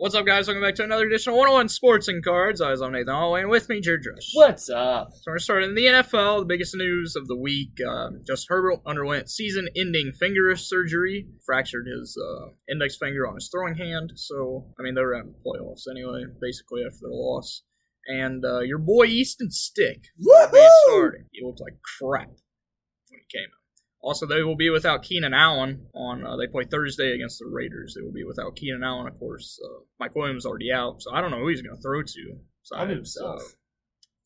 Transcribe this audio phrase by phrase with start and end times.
[0.00, 0.46] What's up, guys?
[0.46, 2.60] Welcome back to another edition of 101 Sports and Cards.
[2.60, 4.30] I was on Nathan Holloway, and with me, Jared Drush.
[4.32, 5.08] What's up?
[5.12, 6.38] So we're starting in the NFL.
[6.38, 12.16] The biggest news of the week: uh, Justin Herbert underwent season-ending finger surgery, fractured his
[12.16, 14.12] uh, index finger on his throwing hand.
[14.14, 17.64] So, I mean, they were out of the playoffs anyway, basically after their loss.
[18.06, 21.24] And uh, your boy Easton Stick will be starting.
[21.32, 23.57] He looked like crap when he came out.
[24.00, 26.24] Also, they will be without Keenan Allen on.
[26.24, 27.94] Uh, they play Thursday against the Raiders.
[27.96, 29.58] They will be without Keenan Allen, of course.
[29.64, 32.38] Uh, Mike Williams already out, so I don't know who he's going to throw to.
[32.62, 33.40] So I have, himself.
[33.40, 33.44] uh,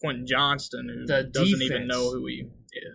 [0.01, 2.43] Quentin Johnston, who The doesn't even know who he.
[2.75, 2.91] Yeah,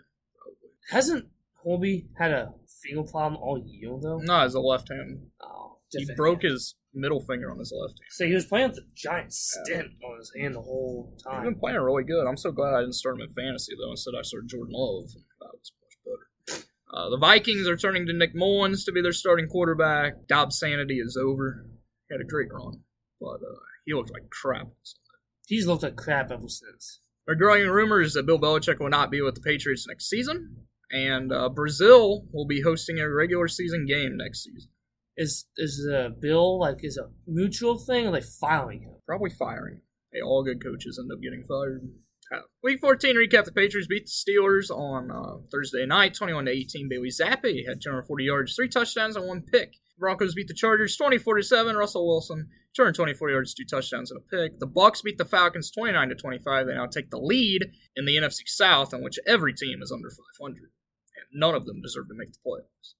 [0.91, 1.26] Hasn't
[1.63, 2.53] Holby had a
[2.84, 4.20] finger problem all year though?
[4.20, 6.52] no, as a left hand, Oh, he broke hand.
[6.53, 8.08] his middle finger on his left hand.
[8.12, 11.44] So he was playing with a giant stent on his hand the whole He's time.
[11.44, 12.25] been playing really good.
[12.28, 13.92] I'm so glad I didn't start him in fantasy though.
[13.92, 15.09] Instead, I started Jordan Love.
[15.39, 15.86] That was much better.
[16.93, 20.27] Uh, the Vikings are turning to Nick Mullens to be their starting quarterback.
[20.27, 21.66] Dobbs' sanity is over.
[22.07, 22.81] He had a great run,
[23.19, 24.67] but uh, he looked like crap.
[25.47, 27.02] He's looked like crap ever since.
[27.25, 30.67] There are growing rumors that Bill Belichick will not be with the Patriots next season,
[30.89, 34.69] and uh, Brazil will be hosting a regular season game next season.
[35.17, 38.93] Is is the bill like is a mutual thing or are they filing him?
[39.08, 39.81] Probably firing.
[40.13, 41.89] Hey, all good coaches end up getting fired.
[42.33, 46.52] Uh, Week 14 recap: The Patriots beat the Steelers on uh, Thursday night, 21 to
[46.52, 46.89] 18.
[46.89, 49.75] Bailey Zappe had 240 yards, three touchdowns, and one pick.
[49.97, 51.75] Broncos beat the Chargers 24 to 7.
[51.75, 54.59] Russell Wilson 224 yards, two touchdowns, and a pick.
[54.59, 56.67] The Bucks beat the Falcons 29 to 25.
[56.67, 60.09] They now take the lead in the NFC South, in which every team is under
[60.09, 60.70] 500, and
[61.33, 62.94] none of them deserve to make the playoffs.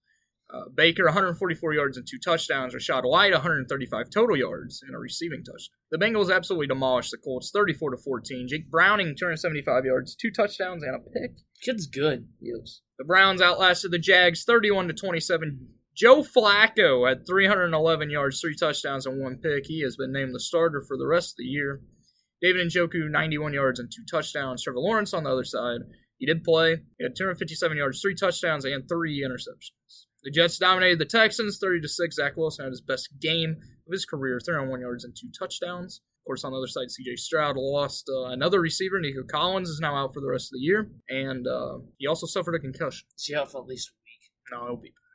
[0.54, 2.74] Uh, Baker, 144 yards and two touchdowns.
[2.74, 5.76] Rachaad White, 135 total yards and a receiving touchdown.
[5.92, 8.48] The Bengals absolutely demolished the Colts, 34 to 14.
[8.48, 11.32] Jake Browning, 275 yards, two touchdowns and a pick.
[11.62, 12.30] Kid's good.
[12.40, 12.82] Yes.
[12.98, 15.68] The Browns outlasted the Jags, 31 to 27.
[15.96, 19.66] Joe Flacco had 311 yards, three touchdowns, and one pick.
[19.66, 21.82] He has been named the starter for the rest of the year.
[22.42, 24.64] David Njoku, 91 yards and two touchdowns.
[24.64, 25.82] Trevor Lawrence on the other side.
[26.18, 26.78] He did play.
[26.98, 30.07] He had 257 yards, three touchdowns, and three interceptions.
[30.24, 32.16] The Jets dominated the Texans 30 to 6.
[32.16, 36.02] Zach Wilson had his best game of his career, 301 yards and two touchdowns.
[36.22, 39.00] Of course, on the other side, CJ Stroud lost uh, another receiver.
[39.00, 40.92] Nico Collins is now out for the rest of the year.
[41.08, 43.08] And uh, he also suffered a concussion.
[43.16, 44.32] Is he out for at least a week?
[44.52, 45.08] No, he'll be back.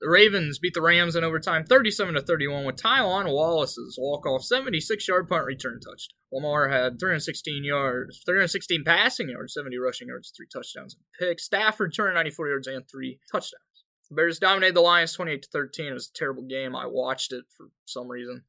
[0.00, 5.26] The Ravens beat the Rams in overtime 37 to 31 with Tylan Wallace's walk-off 76-yard
[5.26, 6.18] punt return touchdown.
[6.30, 11.40] Lamar had 316 yards, 316 passing yards, 70 rushing yards, three touchdowns and a pick.
[11.40, 13.65] Stafford 294 yards and three touchdowns.
[14.08, 15.86] The Bears dominated the Lions 28 to 13.
[15.86, 16.76] It was a terrible game.
[16.76, 18.42] I watched it for some reason.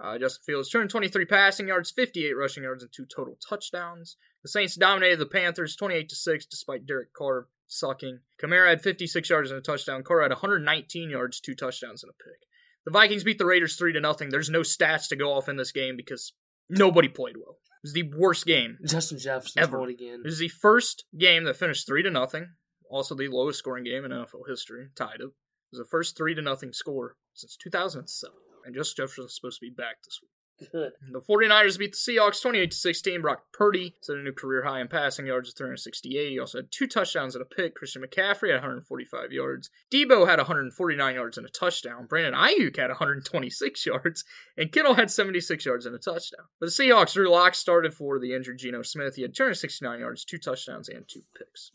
[0.00, 4.16] Uh, Justin Fields 223 passing yards, 58 rushing yards, and two total touchdowns.
[4.42, 8.20] The Saints dominated the Panthers 28 to 6 despite Derek Carr sucking.
[8.42, 10.02] Kamara had 56 yards and a touchdown.
[10.02, 12.46] Carr had 119 yards, two touchdowns, and a pick.
[12.86, 14.30] The Vikings beat the Raiders 3 to nothing.
[14.30, 16.32] There's no stats to go off in this game because
[16.70, 17.58] nobody played well.
[17.82, 18.78] It was the worst game.
[18.86, 19.82] Justin Jefferson Ever.
[19.84, 20.20] again.
[20.24, 22.48] It was the first game that finished 3 to nothing.
[22.90, 25.30] Also the lowest scoring game in NFL history, tied up.
[25.30, 28.34] It was the first 3 to nothing score since 2007.
[28.66, 30.30] And Justin Jefferson's supposed to be back this week.
[30.72, 30.92] Good.
[31.10, 33.22] The 49ers beat the Seahawks 28 to 16.
[33.22, 36.30] Brock Purdy set a new career high in passing yards of 368.
[36.30, 37.74] He also had two touchdowns and a pick.
[37.74, 39.70] Christian McCaffrey had 145 yards.
[39.90, 42.06] Deebo had 149 yards and a touchdown.
[42.06, 44.24] Brandon Aiyuk had 126 yards.
[44.56, 46.46] And Kittle had 76 yards and a touchdown.
[46.58, 49.14] For the Seahawks, Drew Lock started for the injured Geno Smith.
[49.14, 51.72] He had 269 yards, two touchdowns, and two picks.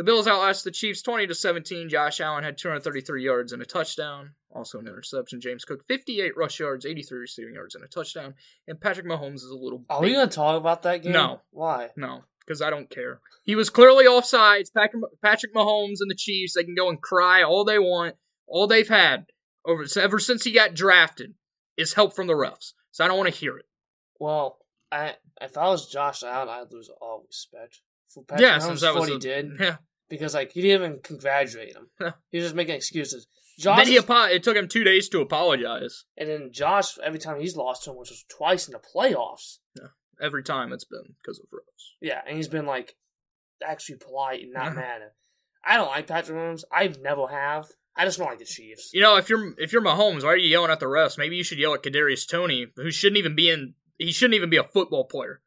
[0.00, 1.90] The Bills outlasted the Chiefs 20 to 17.
[1.90, 5.42] Josh Allen had 233 yards and a touchdown, also an interception.
[5.42, 8.32] James Cook 58 rush yards, 83 receiving yards and a touchdown.
[8.66, 11.12] And Patrick Mahomes is a little Are we gonna talk about that game?
[11.12, 11.42] No.
[11.50, 11.90] Why?
[11.96, 13.20] no, because I don't care.
[13.42, 14.72] He was clearly offsides.
[14.74, 18.14] Patrick, Patrick Mahomes and the Chiefs, they can go and cry all they want.
[18.46, 19.26] All they've had
[19.66, 21.34] over ever since he got drafted
[21.76, 22.72] is help from the refs.
[22.90, 23.66] So I don't want to hear it.
[24.18, 24.60] Well,
[24.90, 28.80] I if I was Josh Allen, I'd lose all respect for Patrick yeah, Mahomes since
[28.80, 29.76] that was what he did Yeah.
[30.10, 31.86] Because like he didn't even congratulate him.
[32.30, 33.26] He was just making excuses.
[33.58, 36.04] Josh Then he apo- it took him two days to apologize.
[36.18, 39.58] and then Josh every time he's lost to him, which was twice in the playoffs.
[39.76, 39.88] Yeah,
[40.20, 41.94] Every time it's been because of refs.
[42.00, 42.96] Yeah, and he's been like
[43.66, 45.02] actually polite and not mad.
[45.64, 46.64] I don't like Patrick Mahomes.
[46.72, 47.66] I never have.
[47.96, 48.90] I just don't like the Chiefs.
[48.94, 51.18] You know, if you're if you're Mahomes, why are you yelling at the refs?
[51.18, 53.74] Maybe you should yell at Kadarius Toney, who shouldn't even be in.
[53.98, 55.42] He shouldn't even be a football player.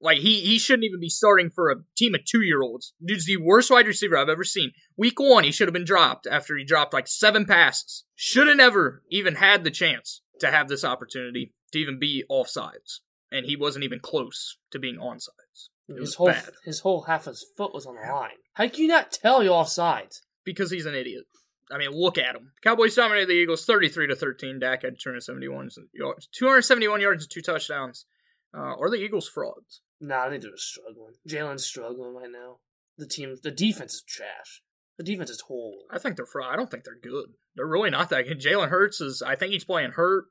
[0.00, 2.94] Like he he shouldn't even be starting for a team of two year olds.
[3.04, 4.72] Dude's the worst wide receiver I've ever seen.
[4.96, 8.04] Week one, he should have been dropped after he dropped like seven passes.
[8.14, 13.00] Should have never even had the chance to have this opportunity to even be offsides,
[13.32, 15.70] and he wasn't even close to being onsides.
[15.88, 18.30] It His was whole bad his whole half of his foot was on the line.
[18.54, 20.20] How can you not tell you're offsides?
[20.48, 21.24] because he's an idiot.
[21.70, 22.52] I mean, look at him.
[22.62, 24.60] Cowboys dominated the Eagles 33 to 13.
[24.60, 28.06] Dak had 271 yards, 271 yards and two touchdowns.
[28.56, 29.82] Uh, or the Eagles frauds.
[30.00, 31.14] Nah, I think they're struggling.
[31.28, 32.58] Jalen's struggling right now.
[32.96, 34.62] The team, the defense is trash.
[34.96, 35.84] The defense is horrible.
[35.90, 36.52] I think they're fraud.
[36.52, 37.30] I don't think they're good.
[37.54, 38.40] They're really not that good.
[38.40, 39.22] Jalen Hurts is.
[39.22, 40.24] I think he's playing hurt.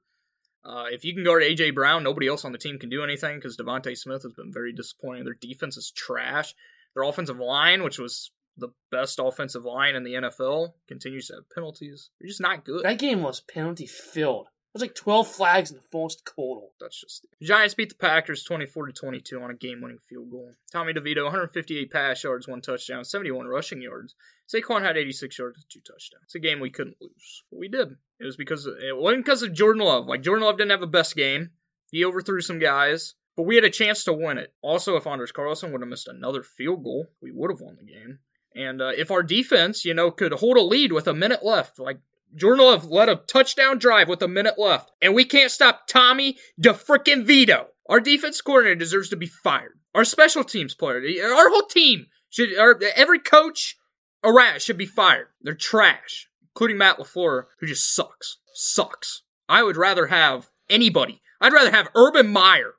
[0.66, 3.38] Uh, if you can guard AJ Brown, nobody else on the team can do anything
[3.38, 5.24] because DeVonta Smith has been very disappointing.
[5.24, 6.54] Their defense is trash.
[6.94, 11.50] Their offensive line, which was the best offensive line in the NFL, continues to have
[11.54, 12.10] penalties.
[12.20, 12.84] They're just not good.
[12.84, 14.48] That game was penalty filled.
[14.78, 16.68] Was like 12 flags in the first quarter.
[16.80, 20.52] That's just Giants beat the Packers 24 to 22 on a game-winning field goal.
[20.72, 24.14] Tommy DeVito 158 pass yards, one touchdown, 71 rushing yards.
[24.48, 26.26] Saquon had 86 yards two touchdowns.
[26.26, 27.44] It's a game we couldn't lose.
[27.50, 27.96] We did.
[28.20, 30.06] It was because of, it wasn't because of Jordan Love.
[30.06, 31.50] Like Jordan Love didn't have the best game.
[31.90, 34.54] He overthrew some guys, but we had a chance to win it.
[34.62, 37.92] Also, if Anders Carlson would have missed another field goal, we would have won the
[37.92, 38.20] game.
[38.56, 41.80] And uh, if our defense, you know, could hold a lead with a minute left,
[41.80, 41.98] like
[42.36, 46.38] Jordan Love led a touchdown drive with a minute left, and we can't stop Tommy
[46.62, 47.68] DeFrickin' Vito.
[47.90, 49.80] Our defense coordinator deserves to be fired.
[49.96, 53.78] Our special teams player, our whole team should, our, every coach
[54.24, 55.28] around should be fired.
[55.42, 58.38] They're trash, including Matt LaFleur, who just sucks.
[58.54, 59.24] Sucks.
[59.48, 61.22] I would rather have anybody.
[61.40, 62.74] I'd rather have Urban Meyer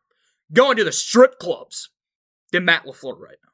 [0.53, 1.91] going to the strip clubs
[2.53, 3.50] than Matt LaFleur right now.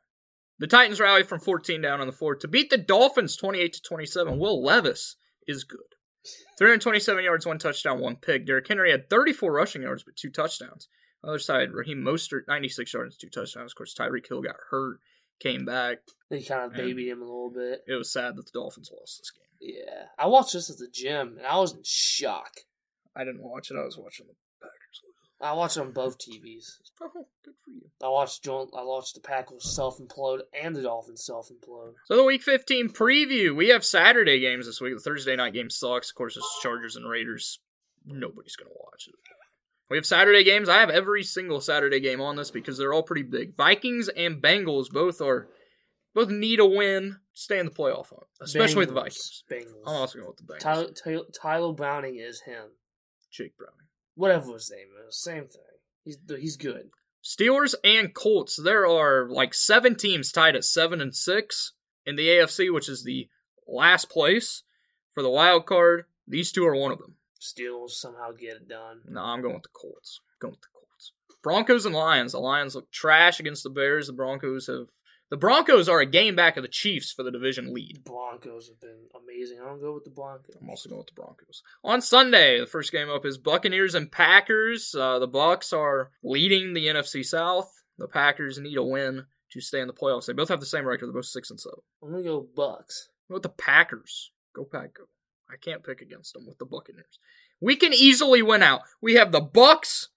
[0.58, 3.82] The Titans rally from 14 down on the fourth to beat the Dolphins 28 to
[3.82, 4.38] 27.
[4.38, 5.80] Will Levis is good.
[6.58, 8.46] 327 yards, one touchdown, one pick.
[8.46, 10.88] Derrick Henry had 34 rushing yards, but two touchdowns.
[11.22, 13.72] On the Other side, Raheem Mostert, 96 yards, two touchdowns.
[13.72, 15.00] Of course, Tyreek Hill got hurt,
[15.40, 15.98] came back.
[16.30, 17.82] They kind of babied him a little bit.
[17.86, 19.44] It was sad that the Dolphins lost this game.
[19.60, 20.06] Yeah.
[20.18, 22.50] I watched this at the gym, and I was in shock.
[23.16, 23.76] I didn't watch it.
[23.76, 24.34] I was watching the.
[25.44, 26.78] I watched it on both TVs.
[27.02, 27.82] Oh, good for you.
[28.02, 31.92] I watched John, I watched the Packers self implode and the Dolphins self implode.
[32.06, 33.54] So the Week 15 preview.
[33.54, 34.94] We have Saturday games this week.
[34.94, 36.10] The Thursday night game sucks.
[36.10, 37.60] Of course, it's Chargers and Raiders.
[38.06, 39.14] Nobody's gonna watch it.
[39.90, 40.68] We have Saturday games.
[40.68, 43.54] I have every single Saturday game on this because they're all pretty big.
[43.54, 45.48] Vikings and Bengals both are
[46.14, 49.44] both need a win, stay in the playoff hunt, especially with the Vikings.
[49.50, 49.82] Bengals.
[49.86, 50.60] I'm also going with the Bengals.
[50.60, 52.70] Tyler, Tyler, Tyler Browning is him.
[53.30, 53.86] Jake Browning.
[54.14, 55.62] Whatever his name is, same thing.
[56.04, 56.90] He's he's good.
[57.24, 58.56] Steelers and Colts.
[58.62, 61.72] There are like seven teams tied at seven and six
[62.04, 63.28] in the AFC, which is the
[63.66, 64.62] last place
[65.12, 66.04] for the wild card.
[66.28, 67.16] These two are one of them.
[67.40, 69.00] Steelers somehow get it done.
[69.08, 70.20] No, I'm going with the Colts.
[70.38, 71.12] going with the Colts.
[71.42, 72.32] Broncos and Lions.
[72.32, 74.06] The Lions look trash against the Bears.
[74.06, 74.88] The Broncos have.
[75.30, 77.96] The Broncos are a game back of the Chiefs for the division lead.
[78.04, 78.10] The.
[78.10, 79.58] Broncos have been amazing.
[79.60, 80.54] I don't go with the Broncos.
[80.60, 81.62] I'm also going with the Broncos.
[81.82, 84.94] On Sunday, the first game up is Buccaneers and Packers.
[84.94, 87.72] Uh, the Bucks are leading the NFC South.
[87.98, 90.26] The Packers need a win to stay in the playoffs.
[90.26, 91.06] They both have the same record.
[91.06, 91.78] They're both six and seven.
[92.02, 93.08] I'm gonna go Bucks.
[93.28, 95.04] With the Packers, go Pack, go.
[95.50, 97.18] I can't pick against them with the Buccaneers.
[97.60, 98.82] We can easily win out.
[99.00, 100.08] We have the Bucks,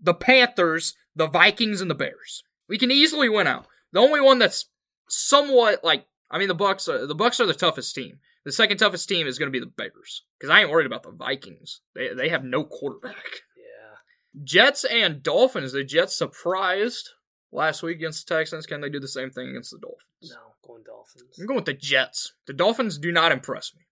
[0.00, 2.42] the Panthers, the Vikings, and the Bears.
[2.68, 3.66] We can easily win out.
[3.92, 4.66] The only one that's
[5.08, 8.18] somewhat like I mean the Bucks are the Bucks are the toughest team.
[8.44, 11.02] The second toughest team is going to be the Bears because I ain't worried about
[11.02, 11.80] the Vikings.
[11.94, 13.16] They they have no quarterback.
[13.56, 14.42] Yeah.
[14.44, 15.72] Jets and Dolphins.
[15.72, 17.10] The Jets surprised
[17.52, 18.66] last week against the Texans.
[18.66, 20.32] Can they do the same thing against the Dolphins?
[20.34, 21.38] No, going Dolphins.
[21.38, 22.32] I'm going with the Jets.
[22.46, 23.82] The Dolphins do not impress me.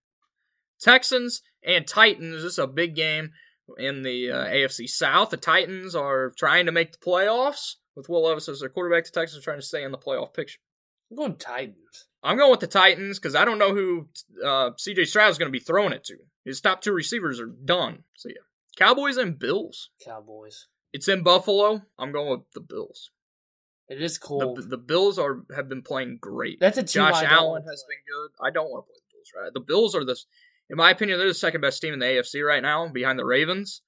[0.81, 2.43] Texans and Titans.
[2.43, 3.33] This is a big game
[3.79, 5.31] in the uh, AFC South.
[5.31, 9.05] The Titans are trying to make the playoffs with Will Levis as their quarterback.
[9.05, 10.59] The Texans are trying to stay in the playoff picture.
[11.11, 12.07] I'm going Titans.
[12.23, 14.09] I'm going with the Titans because I don't know who
[14.45, 16.17] uh, CJ Stroud is going to be throwing it to.
[16.45, 18.05] His top two receivers are done.
[18.17, 18.43] So yeah,
[18.77, 19.91] Cowboys and Bills.
[20.05, 20.67] Cowboys.
[20.93, 21.83] It's in Buffalo.
[21.99, 23.11] I'm going with the Bills.
[23.89, 24.69] It is The, cold.
[24.71, 26.59] the Bills are have been playing great.
[26.59, 27.95] That's a team Josh Allen has play.
[27.95, 28.31] been good.
[28.45, 29.55] I don't want to play the Bills, right?
[29.55, 30.27] The Bills are this.
[30.69, 33.25] in my opinion, they're the second best team in the AFC right now, behind the
[33.25, 33.83] Ravens.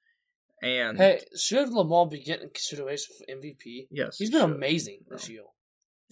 [0.62, 3.88] And Hey, should Lamar be getting consideration for MVP?
[3.90, 4.54] yes, He's been sure.
[4.54, 5.32] amazing this No.
[5.32, 5.42] year.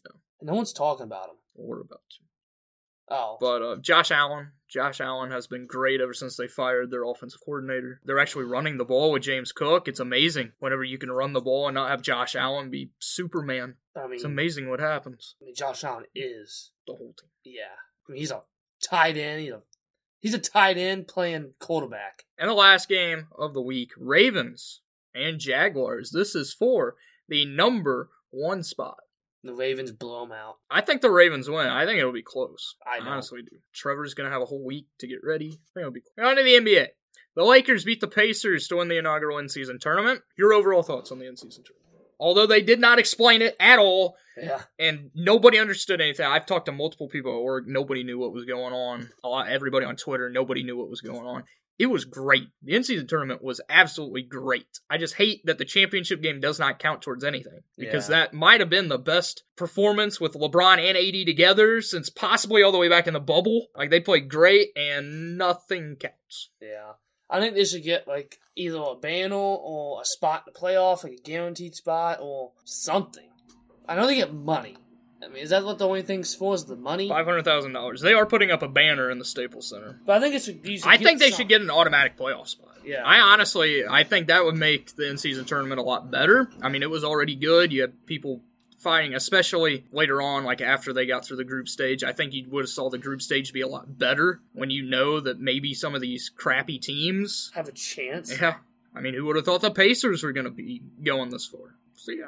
[0.04, 0.10] No.
[0.42, 1.36] No one's talking about him.
[1.54, 2.16] We're about to.
[3.08, 7.04] Oh, But uh, Josh Allen, Josh Allen has been great ever since they fired their
[7.04, 8.00] offensive coordinator.
[8.04, 9.86] They're actually running the ball with James Cook.
[9.86, 13.76] It's amazing whenever you can run the ball and not have Josh Allen be Superman.
[13.94, 15.36] I mean, It's amazing what happens.
[15.40, 17.30] I mean, Josh Allen is, The whole team.
[17.44, 17.76] yeah.
[18.08, 18.42] I mean, he's a
[18.82, 19.40] tight end.
[19.42, 19.62] He's a
[20.20, 22.24] he's a tight end playing quarterback.
[22.38, 24.80] And the last game of the week, Ravens
[25.14, 26.10] and Jaguars.
[26.10, 26.96] This is for
[27.28, 28.98] the number one spot.
[29.42, 30.56] The Ravens blow him out.
[30.70, 31.68] I think the Ravens win.
[31.68, 32.74] I think it'll be close.
[32.84, 33.10] I know.
[33.10, 33.58] honestly do.
[33.72, 35.46] Trevor's gonna have a whole week to get ready.
[35.46, 36.28] I think it'll be close.
[36.28, 36.88] On to the NBA.
[37.36, 40.22] The Lakers beat the Pacers to win the inaugural in-season tournament.
[40.36, 41.85] Your overall thoughts on the in-season tournament?
[42.18, 44.62] Although they did not explain it at all, Yeah.
[44.78, 46.26] and nobody understood anything.
[46.26, 47.64] I've talked to multiple people at work.
[47.66, 49.10] Nobody knew what was going on.
[49.24, 51.44] A lot, everybody on Twitter, nobody knew what was going on.
[51.78, 52.48] It was great.
[52.62, 54.80] The in-season tournament was absolutely great.
[54.88, 58.16] I just hate that the championship game does not count towards anything because Yeah.
[58.20, 62.72] that might have been the best performance with LeBron and AD together since possibly all
[62.72, 63.66] the way back in the bubble.
[63.76, 66.48] Like they played great, and nothing counts.
[66.62, 66.92] Yeah.
[67.28, 71.04] I think they should get like either a banner or a spot in the playoff,
[71.04, 73.28] like a guaranteed spot or something.
[73.88, 74.76] I know they get money.
[75.22, 76.54] I mean, is that what the only thing's for?
[76.54, 77.08] Is the money?
[77.08, 78.00] Five hundred thousand dollars.
[78.00, 79.98] They are putting up a banner in the Staples Center.
[80.04, 80.44] But I think it's.
[80.44, 80.66] should.
[80.66, 82.76] You I think they should get an automatic playoff spot.
[82.84, 83.02] Yeah.
[83.04, 86.50] I honestly, I think that would make the in-season tournament a lot better.
[86.62, 87.72] I mean, it was already good.
[87.72, 88.42] You had people
[88.86, 92.04] fighting, especially later on, like after they got through the group stage.
[92.04, 94.84] I think you would have saw the group stage be a lot better when you
[94.84, 97.50] know that maybe some of these crappy teams.
[97.54, 98.32] have a chance.
[98.40, 98.58] Yeah,
[98.94, 101.74] I mean, who would have thought the Pacers were going to be going this far?
[101.94, 102.26] So yeah.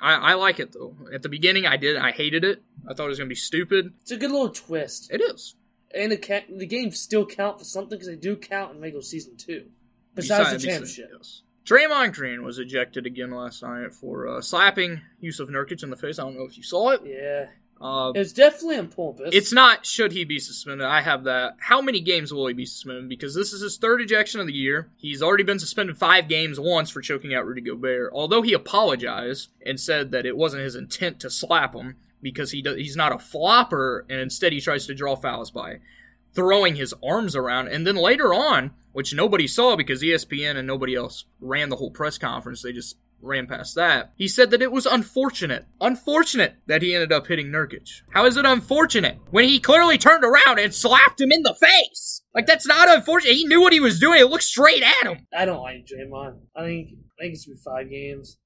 [0.00, 0.96] I, I like it though.
[1.12, 1.98] At the beginning, I did.
[1.98, 2.62] I hated it.
[2.88, 3.92] I thought it was gonna be stupid.
[4.00, 5.10] It's a good little twist.
[5.12, 5.54] It is.
[5.94, 9.02] And the, ca- the games still count for something because they do count in regular
[9.02, 9.66] season two.
[10.14, 11.10] Besides the Besides- championship.
[11.18, 11.42] Yes.
[11.64, 16.18] Draymond Green was ejected again last night for uh, slapping Jusuf Nurkic in the face.
[16.18, 17.02] I don't know if you saw it.
[17.04, 17.46] Yeah.
[17.80, 19.30] Uh, It's definitely on purpose.
[19.32, 20.86] it's not should he be suspended.
[20.86, 21.56] I have that.
[21.60, 23.08] How many games will he be suspended?
[23.08, 24.90] Because this is his third ejection of the year.
[24.98, 28.10] He's already been suspended five games once for choking out Rudy Gobert.
[28.12, 32.60] Although he apologized and said that it wasn't his intent to slap him because he
[32.60, 35.78] does, he's not a flopper and instead he tries to draw fouls by
[36.34, 37.68] throwing his arms around.
[37.68, 41.90] And then later on, which nobody saw because ESPN and nobody else ran the whole
[41.90, 44.12] press conference, they just ran past that.
[44.16, 48.02] He said that it was unfortunate, unfortunate that he ended up hitting Nurkic.
[48.10, 52.22] How is it unfortunate when he clearly turned around and slapped him in the face?
[52.34, 53.34] Like that's not unfortunate.
[53.34, 54.20] He knew what he was doing.
[54.20, 55.26] It looked straight at him.
[55.36, 56.38] I don't like Draymond.
[56.56, 58.38] I think I think it should be five games.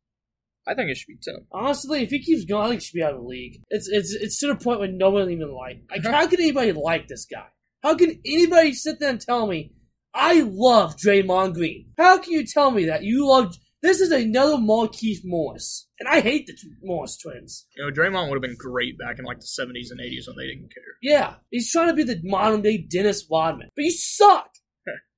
[0.66, 1.46] I think it should be ten.
[1.52, 3.60] Honestly, if he keeps going, I think he should be out of the league.
[3.68, 5.82] It's it's it's to the point where no one even like.
[5.90, 7.46] Like, how could anybody like this guy?
[7.84, 9.72] How can anybody sit there and tell me
[10.14, 11.92] I love Draymond Green?
[11.98, 13.54] How can you tell me that you love?
[13.82, 17.66] This is another Markieff Morris, and I hate the Morris twins.
[17.76, 20.36] You know, Draymond would have been great back in like the seventies and eighties when
[20.38, 20.82] they didn't care.
[21.02, 24.48] Yeah, he's trying to be the modern day Dennis Rodman, but you suck.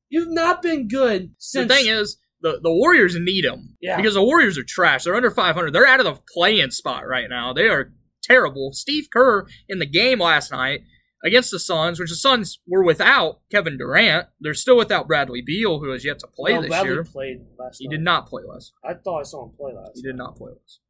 [0.09, 1.69] You've not been good since.
[1.69, 3.77] the thing is, the, the Warriors need him.
[3.81, 3.97] Yeah.
[3.97, 5.03] Because the Warriors are trash.
[5.03, 5.73] They're under 500.
[5.73, 7.53] They're out of the play-in spot right now.
[7.53, 7.93] They are
[8.23, 8.71] terrible.
[8.73, 10.83] Steve Kerr in the game last night
[11.27, 14.29] against the Suns, which the Suns were without Kevin Durant.
[14.41, 17.05] They're still without Bradley Beal, who has yet to play no, this Bradley year.
[17.05, 17.97] played last He night.
[17.97, 18.73] did not play last.
[18.85, 19.93] I thought I saw him play last.
[19.97, 20.81] He did not play last.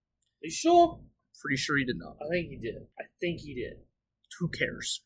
[0.43, 1.01] Are You sure?
[1.41, 2.17] Pretty sure he did not.
[2.25, 2.77] I think he did.
[2.99, 3.75] I think he did.
[4.39, 5.03] Who cares?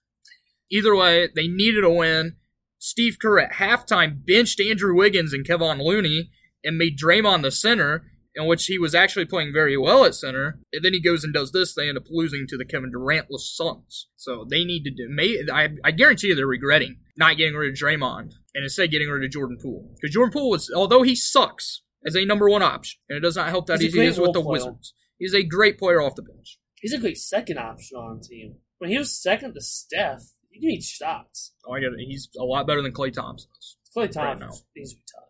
[0.70, 2.37] Either way, they needed a win.
[2.78, 6.30] Steve Kerr at halftime benched Andrew Wiggins and Kevon Looney
[6.64, 8.09] and made Draymond the center,
[8.40, 10.59] in which he was actually playing very well at center.
[10.73, 11.75] And then he goes and does this.
[11.75, 14.09] They end up losing to the Kevin Durantless Suns.
[14.16, 15.09] So they need to do.
[15.09, 19.09] May, I, I guarantee you they're regretting not getting rid of Draymond and instead getting
[19.09, 19.90] rid of Jordan Poole.
[20.00, 23.37] Because Jordan Poole was, although he sucks as a number one option, and it does
[23.37, 24.52] not help that He's he is with the player.
[24.64, 24.94] Wizards.
[25.18, 26.59] He's a great player off the bench.
[26.80, 28.54] He's a great second option on the team.
[28.78, 31.52] When he was second to Steph, he needs shots.
[31.66, 31.99] Oh, I get it.
[31.99, 33.50] He's a lot better than Klay Thompson.
[33.94, 34.54] Klay Right Thompson now.
[34.75, 35.26] needs to retire.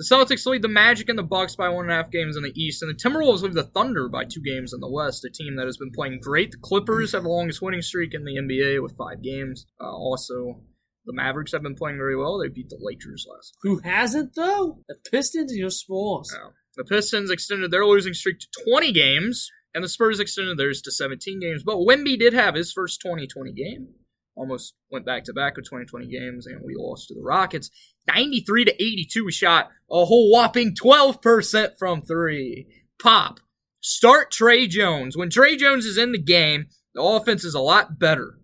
[0.00, 2.42] The Celtics lead the Magic and the Bucks by one and a half games in
[2.42, 5.26] the East, and the Timberwolves lead the Thunder by two games in the West.
[5.26, 6.52] A team that has been playing great.
[6.52, 9.66] The Clippers have the longest winning streak in the NBA with five games.
[9.78, 10.62] Uh, also,
[11.04, 12.38] the Mavericks have been playing very well.
[12.38, 13.58] They beat the Lakers last.
[13.60, 14.78] Who hasn't though?
[14.88, 16.32] The Pistons and your Spurs.
[16.32, 16.52] night.
[16.76, 20.90] The Pistons extended their losing streak to 20 games, and the Spurs extended theirs to
[20.90, 21.62] 17 games.
[21.62, 23.88] But Wemby did have his first 2020 game.
[24.40, 27.70] Almost went back to back with 2020 games, and we lost to the Rockets.
[28.08, 29.26] 93 to 82.
[29.26, 32.66] We shot a whole whopping 12% from three.
[32.98, 33.40] Pop.
[33.82, 35.14] Start Tre Jones.
[35.14, 38.38] When Tre Jones is in the game, the offense is a lot better.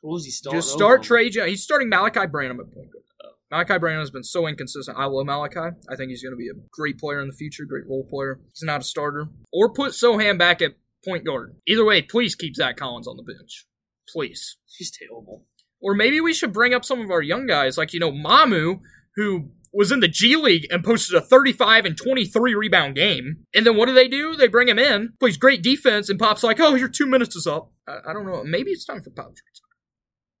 [0.00, 0.60] Who's he starting?
[0.60, 1.04] Just start over?
[1.06, 1.50] Tre Jones.
[1.50, 3.04] He's starting Malaki Branham at point guard.
[3.52, 4.96] Malaki Branham has been so inconsistent.
[4.96, 5.76] I love Malachi.
[5.90, 8.40] I think he's going to be a great player in the future, great role player.
[8.54, 9.26] He's not a starter.
[9.52, 11.56] Or put Sochan back at point guard.
[11.66, 13.66] Either way, please keep Zach Collins on the bench.
[14.12, 14.56] Please.
[14.66, 15.44] He's terrible.
[15.80, 18.80] Or maybe we should bring up some of our young guys, like, you know, Mamu,
[19.16, 23.44] who was in the G League and posted a 35 and 23 rebound game.
[23.54, 24.34] And then what do they do?
[24.34, 27.46] They bring him in, plays great defense, and Pop's like, oh, your two minutes is
[27.46, 27.72] up.
[27.86, 28.42] I, I don't know.
[28.44, 29.76] Maybe it's time for Pop to retire.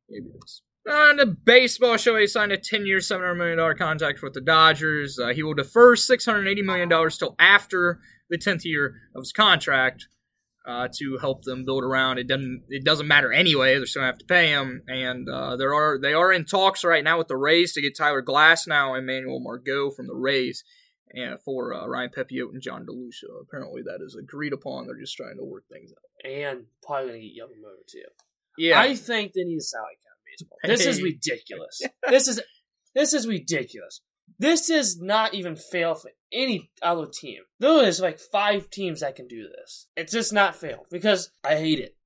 [0.08, 0.62] Maybe it is.
[0.88, 5.18] On the baseball show, he signed a 10 year, $700 million contract with the Dodgers.
[5.18, 10.08] Uh, he will defer $680 million till after the 10th year of his contract
[10.68, 12.18] uh, to help them build around.
[12.18, 13.76] It doesn't it doesn't matter anyway.
[13.76, 16.84] They're still gonna have to pay him, and uh, there are they are in talks
[16.84, 20.62] right now with the Rays to get Tyler Glasnow and Emmanuel Margot from the Rays,
[21.12, 23.42] and for uh, Ryan Pepiot and John DeLucia.
[23.42, 24.86] Apparently, that is agreed upon.
[24.86, 26.30] They're just trying to work things out.
[26.30, 28.02] And probably gonna get Yamamoto too.
[28.58, 30.58] Yeah, I think they need a salary cap baseball.
[30.64, 31.80] This is ridiculous.
[32.08, 32.42] this is
[32.94, 34.02] this is ridiculous.
[34.38, 37.40] This is not even fail for any other team.
[37.58, 39.86] There is like five teams that can do this.
[39.96, 41.96] It's just not fail because I hate it.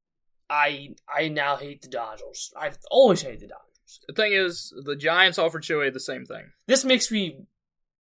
[0.49, 2.53] I I now hate the Dodgers.
[2.57, 4.01] I've always hated the Dodgers.
[4.07, 6.53] the thing is, the Giants offered Shohei the same thing.
[6.67, 7.47] This makes me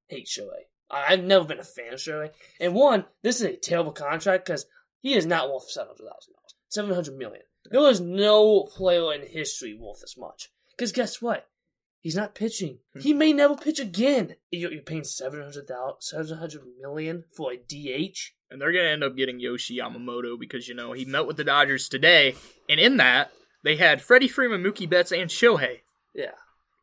[0.08, 0.66] hate Shohei.
[0.90, 2.30] I've never been a fan of Shohei.
[2.60, 4.66] And one, this is a terrible contract because
[5.00, 7.42] he is not worth seven hundred thousand dollars, seven hundred million.
[7.70, 10.50] There is no player in history worth this much.
[10.76, 11.48] Because guess what?
[12.02, 12.78] He's not pitching.
[12.92, 13.00] Hmm.
[13.00, 14.35] He may never pitch again.
[14.50, 18.32] You're, paying seven hundred thousand, seven hundred million for a DH.
[18.50, 21.38] And they're going to end up getting Yoshi Yamamoto because, you know, he met with
[21.38, 22.35] the Dodgers today.
[22.68, 23.30] And in that,
[23.64, 25.78] they had Freddie Freeman, Mookie Betts, and Shohei
[26.14, 26.32] Yeah,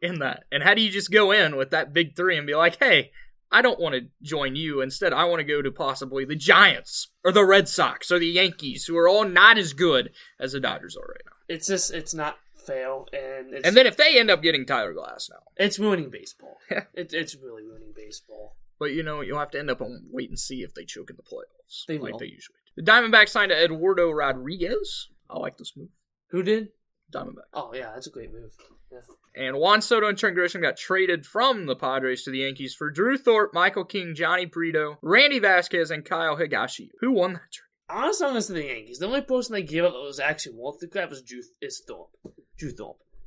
[0.01, 0.45] in that.
[0.51, 3.11] And how do you just go in with that big three and be like, hey,
[3.51, 4.81] I don't want to join you.
[4.81, 8.25] Instead, I want to go to possibly the Giants or the Red Sox or the
[8.27, 11.33] Yankees, who are all not as good as the Dodgers are right now.
[11.55, 14.93] it's just it's not fair, and it's, And then if they end up getting Tyler
[14.93, 16.57] Glasnow, it's ruining baseball.
[16.69, 18.55] it, it's really ruining baseball.
[18.79, 21.09] but you know, you'll have to end up on wait and see if they choke
[21.09, 21.85] in the playoffs.
[21.87, 22.19] They like will.
[22.19, 22.83] they usually do.
[22.83, 25.09] The Diamondbacks signed Eduardo Rodriguez.
[25.29, 25.89] I like this move.
[26.31, 26.69] Who did?
[27.13, 27.49] Diamondback.
[27.53, 28.51] Oh yeah, that's a great move.
[28.91, 28.99] Yeah.
[29.35, 32.89] And Juan Soto and Trent Grisham got traded from the Padres to the Yankees for
[32.89, 36.89] Drew Thorpe, Michael King, Jhony Brito, Randy Vasquez, and Kyle Higashi.
[36.99, 37.65] Who won that trade?
[37.91, 38.99] Honestly, I'm to the Yankees.
[38.99, 41.81] The only person they gave up that was actually worth the crap was Drew is
[41.87, 42.09] Thorpe.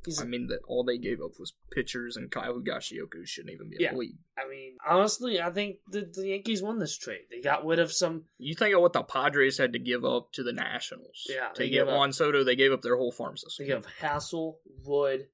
[0.04, 3.54] He's, I mean, that all they gave up was pitchers and Kyle Higashioka, who shouldn't
[3.54, 3.92] even be in Yeah.
[3.92, 4.16] the league.
[4.36, 7.26] I mean, honestly, I think the, the Yankees won this trade.
[7.30, 8.24] They got rid of some.
[8.38, 11.24] You think of what the Padres had to give up to the Nationals.
[11.28, 13.64] Yeah, To they get gave up- Juan Soto, they gave up their whole farm system.
[13.64, 15.28] They gave Hassell, Wood,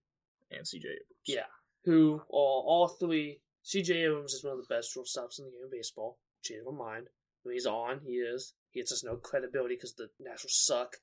[0.51, 1.01] And CJ Abrams.
[1.27, 1.47] yeah,
[1.85, 3.41] who are all three.
[3.65, 6.19] CJ Abrams is one of the best shortstops in the game of baseball.
[6.43, 7.07] Change my mind.
[7.43, 8.53] When he's on, he is.
[8.71, 10.97] He gets us no credibility because the Nationals suck.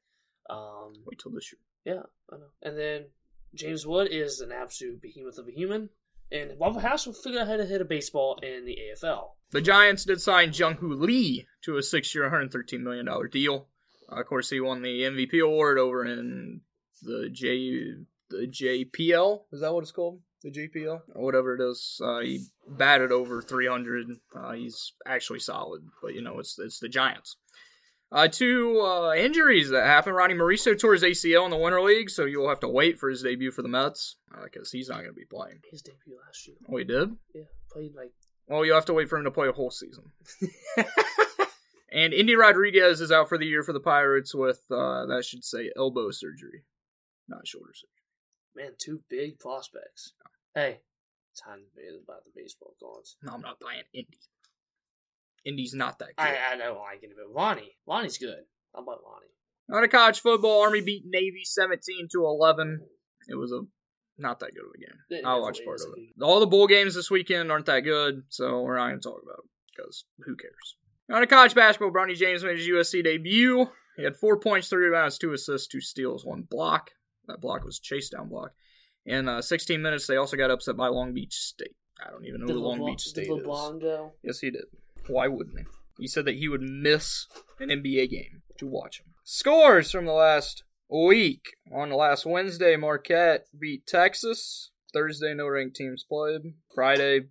[0.52, 1.60] Um, Wait till this year.
[1.86, 2.48] Yeah, I know.
[2.62, 3.06] And then
[3.54, 5.90] James Wood is an absolute behemoth of a human.
[6.32, 9.30] And Robert Hassell figure out how to hit a baseball in the AFL.
[9.52, 13.68] The Giants did sign Jung Hoo Lee to a six-year, $113 million deal.
[14.12, 16.62] Uh, of course, he won the MVP award over in
[17.02, 17.94] the J
[18.30, 19.42] the JPL.
[19.52, 20.22] Is that what it's called?
[20.42, 22.02] The JPL or whatever it is.
[22.04, 24.08] Uh, he batted over 300.
[24.36, 27.38] Uh, he's actually solid, but you know it's it's the Giants.
[28.12, 30.16] Uh, two uh, injuries that happened.
[30.16, 33.10] Ronny Mauricio tore his ACL in the Winter League, so you'll have to wait for
[33.10, 35.60] his debut for the Mets because he's not going to be playing.
[35.70, 36.56] His debut last year.
[36.72, 37.16] Oh, he did.
[37.34, 37.42] Yeah,
[37.72, 38.14] played like.
[38.48, 40.12] Well, you'll have to wait for him to play a whole season.
[41.96, 45.46] And Endy Rodriguez is out for the year for the Pirates with uh, that should
[45.46, 46.66] say elbow surgery,
[47.30, 48.66] not shoulder surgery.
[48.66, 50.12] Man, two big prospects.
[50.54, 50.82] Hey,
[51.42, 53.16] time to be about the baseball gods.
[53.24, 54.20] No, I'm not buying Endy.
[55.46, 56.24] Endy's not that good.
[56.26, 57.76] I, I don't like it, but Lonnie.
[57.88, 58.44] Lonnie's good.
[58.74, 59.78] How about Lonnie?
[59.78, 62.82] On a college football, Army beat Navy 17 to 11.
[63.28, 63.62] It was a
[64.18, 65.00] not that good of a game.
[65.10, 66.22] It I watched part of a it.
[66.22, 69.22] All the bowl games this weekend aren't that good, so we're not going to talk
[69.24, 70.78] about it because who cares?
[71.12, 73.68] On a college basketball, Bronny James made his USC debut.
[73.98, 76.92] He had four points, three rebounds, two assists, two steals, one block.
[77.28, 78.52] That block was chase down block.
[79.06, 81.76] In uh, 16 minutes, they also got upset by Long Beach State.
[82.06, 83.46] I don't even know Did who Long Beach State is.
[84.24, 84.66] Yes, he did.
[85.08, 85.66] Why wouldn't he?
[85.98, 87.28] He said that he would miss
[87.60, 89.14] an NBA game to watch him.
[89.24, 91.56] Scores from the last week.
[91.74, 94.72] On the last Wednesday, Marquette beat Texas.
[94.94, 96.54] Thursday, no ranked teams played.
[96.74, 97.22] Friday,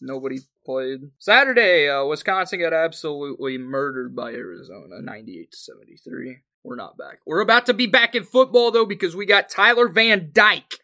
[0.00, 1.00] nobody played.
[1.18, 6.38] Saturday, uh, Wisconsin got absolutely murdered by Arizona, 98 to 73.
[6.64, 7.20] We're not back.
[7.26, 10.80] We're about to be back in football though because we got Tyler Van Dyke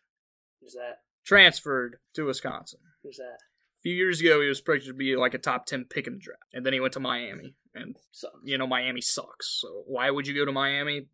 [0.61, 1.01] Who's that?
[1.27, 2.79] transferred to Wisconsin.
[3.03, 3.39] Who's that?
[3.83, 6.19] Few years ago, he was projected to be like a top 10 pick in the
[6.21, 6.43] draft.
[6.53, 7.55] And then he went to Miami.
[7.75, 9.59] And, So, you know, Miami sucks.
[9.61, 11.09] So why would you go to Miami?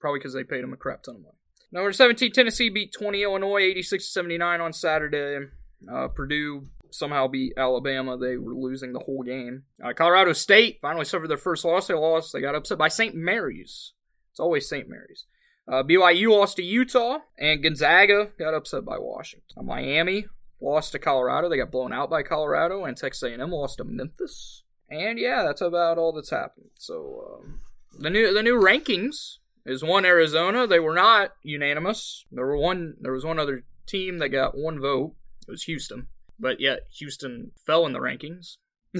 [0.00, 1.34] Probably because they paid him a crap ton of money.
[1.70, 5.46] Number 17, Tennessee beat 20 Illinois, 86 79 on Saturday.
[5.90, 8.16] Uh, Purdue somehow beat Alabama.
[8.16, 9.64] They were losing the whole game.
[9.84, 11.86] Uh, Colorado State finally suffered their first loss.
[11.86, 12.32] They lost.
[12.32, 13.14] They got upset by St.
[13.14, 13.92] Mary's.
[14.30, 14.88] It's always St.
[14.88, 15.26] Mary's.
[15.70, 19.44] Uh, BYU lost to Utah, and Gonzaga got upset by Washington.
[19.58, 20.26] Uh, Miami
[20.60, 21.48] lost to Colorado.
[21.48, 24.62] They got blown out by Colorado, and Texas A&M lost to Memphis.
[24.90, 26.70] And yeah, that's about all that's happened.
[26.78, 27.60] So um,
[27.98, 30.66] the new the new rankings is one Arizona.
[30.66, 32.24] They were not unanimous.
[32.32, 32.94] There were one.
[33.00, 35.14] There was one other team that got one vote.
[35.46, 38.56] It was Houston, but yet Houston fell in the rankings.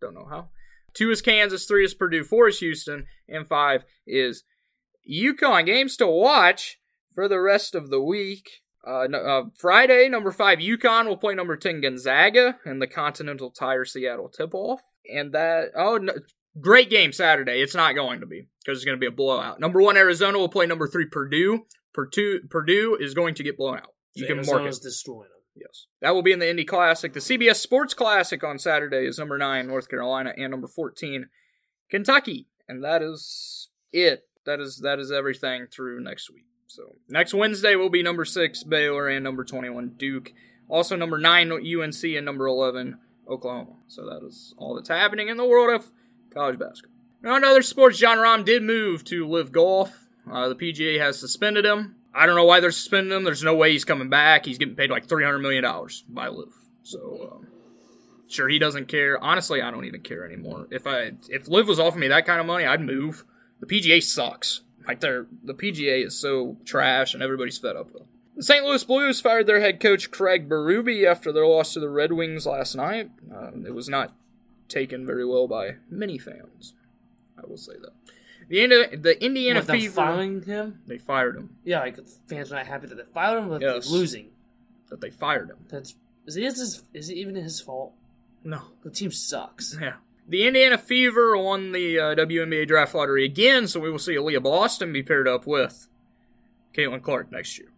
[0.00, 0.48] Don't know how.
[0.92, 4.44] Two is Kansas, three is Purdue, four is Houston, and five is
[5.08, 5.66] UConn.
[5.66, 6.80] Games to watch
[7.14, 8.62] for the rest of the week.
[8.86, 13.50] Uh, no, uh, Friday, number five, UConn will play number 10, Gonzaga, in the Continental
[13.50, 14.80] Tire Seattle tip off.
[15.12, 16.12] And that, oh, no,
[16.60, 17.60] great game Saturday.
[17.60, 19.58] It's not going to be because it's going to be a blowout.
[19.58, 21.66] Number one, Arizona will play number three, Purdue.
[21.92, 23.94] Purdue, Purdue is going to get blown out.
[24.14, 24.82] You can mark Arizona's it.
[24.84, 25.30] destroying them.
[25.56, 25.86] Yes.
[26.00, 27.12] That will be in the Indy Classic.
[27.12, 31.26] The CBS Sports Classic on Saturday is number 9, North Carolina, and number 14,
[31.90, 32.46] Kentucky.
[32.68, 34.22] And that is it.
[34.44, 36.45] That is that is everything through next week.
[36.66, 40.32] So next Wednesday will be number 6, Baylor, and number 21, Duke.
[40.68, 42.98] Also number 9, UNC, and number 11,
[43.28, 43.74] Oklahoma.
[43.86, 45.90] So that is all that's happening in the world of
[46.32, 46.96] college basketball.
[47.22, 50.08] Now, in other sports, Jon Rahm did move to LIV golf.
[50.30, 51.96] Uh, the PGA has suspended him.
[52.14, 53.24] I don't know why they're suspending him.
[53.24, 54.46] There's no way he's coming back.
[54.46, 56.52] He's getting paid like three hundred million dollars by LIV.
[56.82, 57.46] So um,
[58.26, 59.22] sure, he doesn't care.
[59.22, 60.66] Honestly, I don't even care anymore.
[60.70, 63.24] If I if LIV was offering me that kind of money, I'd move.
[63.60, 64.62] The PGA sucks.
[64.86, 68.02] Like they're the PGA is so trash, and everybody's fed up with.
[68.02, 68.08] them.
[68.36, 68.64] The St.
[68.64, 72.44] Louis Blues fired their head coach Craig Berube after their loss to the Red Wings
[72.46, 73.10] last night.
[73.34, 74.12] Um, it was not
[74.68, 76.74] taken very well by many fans.
[77.42, 77.92] I will say that.
[78.48, 80.80] The Indi- the Indiana What, Fever firing him?
[80.86, 81.56] they fired him.
[81.64, 83.88] Yeah, like fans are not happy that they fired him, but Yes.
[83.88, 84.28] they're losing.
[84.90, 85.56] That they fired him.
[85.68, 85.96] That's
[86.26, 87.92] is it his, is it even his fault?
[88.44, 88.62] No.
[88.84, 89.76] The team sucks.
[89.80, 89.94] Yeah.
[90.28, 94.42] The Indiana Fever won the uh, WNBA draft lottery again, so we will see Aliyah
[94.42, 95.86] Boston be paired up with
[96.74, 97.68] Caitlin Clark next year.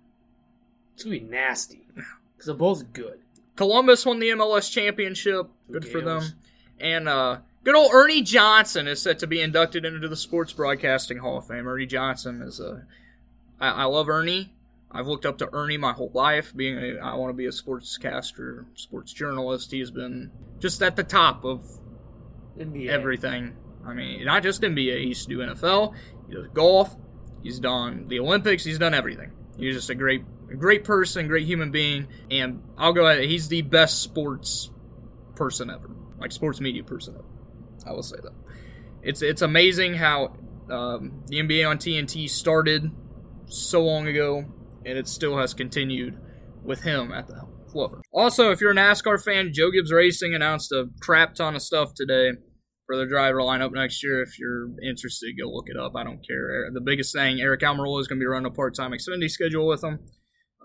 [0.95, 3.21] It's gonna be nasty because they're both good.
[3.57, 5.49] Columbus won the MLS championship.
[5.71, 6.23] Good for them.
[6.81, 11.19] And uh, good old Ernie Johnson is set to be inducted into the Sports Broadcasting
[11.19, 11.69] Hall of Fame.
[11.69, 12.85] Ernie Johnson is a.
[13.61, 14.53] I, I love Ernie.
[14.91, 16.55] I've looked up to Ernie my whole life.
[16.57, 19.71] Being a, I want to be a sportscaster, sports journalist.
[19.71, 20.31] He's been
[20.61, 21.79] just at the top of
[22.59, 22.89] NBA.
[22.89, 23.57] everything.
[23.87, 25.01] I mean, not just NBA.
[25.01, 25.95] He used to do NFL.
[26.29, 26.95] He does golf.
[27.43, 28.65] He's done the Olympics.
[28.65, 29.33] He's done everything.
[29.57, 30.23] He's just a great,
[30.59, 33.25] great person, great human being, and I'll go ahead.
[33.25, 34.71] He's the best sports
[35.35, 37.25] person ever, like sports media person ever.
[37.87, 38.33] I will say that.
[39.03, 40.37] It's it's amazing how
[40.71, 42.91] um, the NBA on TNT started
[43.47, 44.45] so long ago,
[44.85, 46.19] and it still has continued
[46.63, 47.59] with him at the helm.
[48.13, 51.95] Also, if you're a NASCAR fan, Joe Gibbs Racing announced a crap ton of stuff
[51.95, 52.33] today
[52.89, 54.23] for their driver lineup next year.
[54.23, 55.93] If you're interested, go look it up.
[55.95, 56.69] I don't care.
[56.73, 59.85] The biggest thing, Eric Almirola is going to be running a part-time Xfinity schedule with
[59.85, 60.01] him,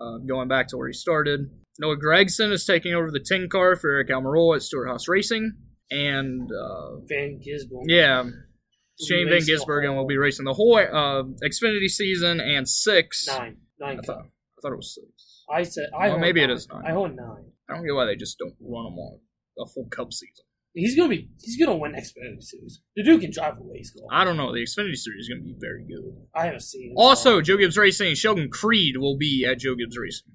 [0.00, 1.50] uh, going back to where he started.
[1.78, 5.52] Noah Gragson is taking over the 10 car for Eric Almirola at Stewart-Haas Racing.
[5.90, 7.84] And, uh, Van Gisborne.
[7.88, 8.24] yeah,
[9.06, 13.26] Shane Van Gisbergen will be racing the whole uh, Xfinity season and six.
[13.28, 13.58] Nine.
[13.78, 13.98] Nine.
[14.02, 15.44] I thought, I thought it was six.
[15.52, 15.90] I said.
[15.96, 16.56] I Well, maybe it nine.
[16.56, 16.84] is nine.
[16.86, 17.44] I hold nine.
[17.68, 19.18] I don't get why they just don't run them on
[19.58, 20.43] a full Cup season.
[20.74, 21.28] He's gonna be.
[21.40, 22.80] He's gonna win Xfinity Series.
[22.96, 23.76] The dude can drive away.
[23.78, 24.08] He's car.
[24.10, 24.52] I don't know.
[24.52, 26.02] The Xfinity series is going to be very good.
[26.34, 26.90] I haven't seen.
[26.90, 26.94] it.
[26.96, 30.32] Also, Joe Gibbs Racing Sheldon Creed will be at Joe Gibbs Racing.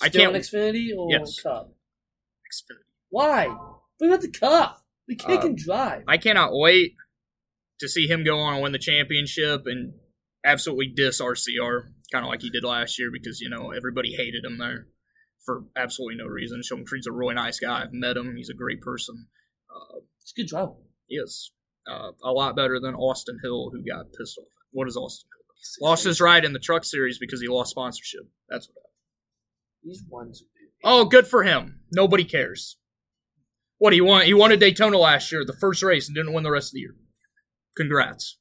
[0.00, 1.40] I can't- in Xfinity or Yes.
[1.40, 1.76] Cup.
[2.52, 2.82] Xfinity.
[3.10, 3.56] Why?
[4.00, 4.80] Bring out the Cup.
[5.06, 6.04] The kid Uh, can drive.
[6.08, 6.94] I cannot wait
[7.80, 9.94] to see him go on and win the championship and
[10.44, 14.44] absolutely diss RCR, kind of like he did last year, because you know everybody hated
[14.44, 14.88] him there
[15.44, 16.62] for absolutely no reason.
[16.62, 17.82] Sheldon Creed's a really nice guy.
[17.82, 18.34] I've met him.
[18.36, 19.28] He's a great person.
[19.74, 20.00] Uh, a
[20.36, 20.72] good driver.
[21.06, 21.52] he is
[21.90, 24.52] uh, a lot better than Austin Hill, who got pissed off.
[24.70, 25.88] What is Austin Hill?
[25.88, 28.22] Lost his ride in the truck series because he lost sponsorship.
[28.48, 28.74] That's what.
[28.82, 28.92] happened.
[29.82, 30.32] He's one.
[30.84, 31.80] Oh, good for him.
[31.92, 32.76] Nobody cares.
[33.78, 34.24] What he won?
[34.24, 36.74] He won a Daytona last year, the first race, and didn't win the rest of
[36.74, 36.94] the year.
[37.76, 38.38] Congrats.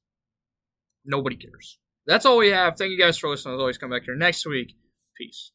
[1.04, 1.80] Nobody cares.
[2.06, 2.78] That's all we have.
[2.78, 3.56] Thank you guys for listening.
[3.56, 4.76] As always, come back here next week.
[5.17, 5.50] Peace.